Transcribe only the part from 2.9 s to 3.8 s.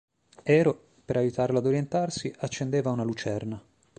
lucerna.